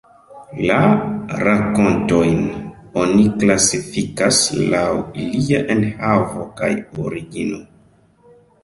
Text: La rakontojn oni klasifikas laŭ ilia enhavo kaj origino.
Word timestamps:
La 0.69 0.77
rakontojn 1.47 2.41
oni 3.03 3.27
klasifikas 3.45 4.41
laŭ 4.73 4.87
ilia 5.27 5.65
enhavo 5.77 6.49
kaj 6.63 6.73
origino. 7.07 7.65